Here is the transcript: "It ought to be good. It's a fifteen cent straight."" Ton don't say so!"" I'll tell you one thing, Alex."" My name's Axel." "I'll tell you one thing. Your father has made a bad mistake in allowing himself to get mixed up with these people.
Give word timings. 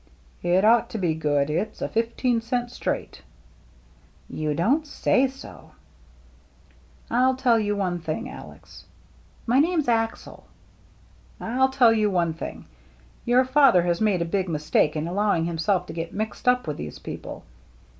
"It 0.41 0.65
ought 0.65 0.89
to 0.89 0.97
be 0.97 1.13
good. 1.13 1.51
It's 1.51 1.79
a 1.79 1.87
fifteen 1.87 2.41
cent 2.41 2.71
straight."" 2.71 3.21
Ton 4.35 4.55
don't 4.55 4.87
say 4.87 5.27
so!"" 5.27 5.73
I'll 7.11 7.35
tell 7.35 7.59
you 7.59 7.75
one 7.75 7.99
thing, 7.99 8.27
Alex."" 8.27 8.85
My 9.45 9.59
name's 9.59 9.87
Axel." 9.87 10.47
"I'll 11.39 11.69
tell 11.69 11.93
you 11.93 12.09
one 12.09 12.33
thing. 12.33 12.65
Your 13.25 13.45
father 13.45 13.83
has 13.83 14.01
made 14.01 14.23
a 14.23 14.25
bad 14.25 14.49
mistake 14.49 14.95
in 14.95 15.07
allowing 15.07 15.45
himself 15.45 15.85
to 15.85 15.93
get 15.93 16.15
mixed 16.15 16.47
up 16.47 16.65
with 16.65 16.77
these 16.77 16.97
people. 16.97 17.43